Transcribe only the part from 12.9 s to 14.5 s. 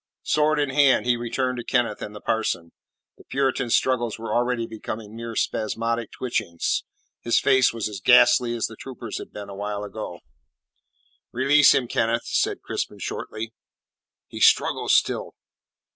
shortly. "He